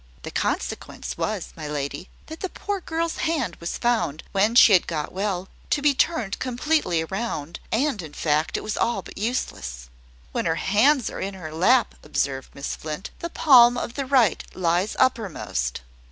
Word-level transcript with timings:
"The 0.23 0.31
consequence 0.31 1.15
was, 1.15 1.53
my 1.55 1.67
lady, 1.67 2.09
that 2.25 2.39
the 2.39 2.49
poor 2.49 2.81
girl's 2.81 3.17
hand 3.17 3.55
was 3.57 3.77
found, 3.77 4.23
when 4.31 4.55
she 4.55 4.73
had 4.73 4.87
got 4.87 5.11
well, 5.11 5.47
to 5.69 5.79
be 5.79 5.93
turned 5.93 6.39
completely 6.39 7.03
round: 7.03 7.59
and, 7.71 8.01
in 8.01 8.13
fact, 8.13 8.57
it 8.57 8.63
is 8.65 8.75
all 8.75 9.03
but 9.03 9.15
useless." 9.19 9.89
"When 10.31 10.45
her 10.47 10.55
hands 10.55 11.11
are 11.11 11.19
in 11.19 11.35
her 11.35 11.53
lap," 11.53 11.93
observed 12.01 12.55
Miss 12.55 12.75
Flint, 12.75 13.11
"the 13.19 13.29
palm 13.29 13.77
of 13.77 13.93
the 13.93 14.07
right 14.07 14.43
lies 14.55 14.95
uppermost. 14.97 15.81